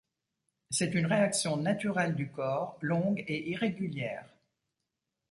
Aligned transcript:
C'est 0.71 0.95
une 0.95 1.05
réaction 1.05 1.57
naturelle 1.57 2.15
du 2.15 2.27
corps, 2.31 2.75
longue 2.81 3.23
et 3.27 3.51
irrégulière. 3.51 4.25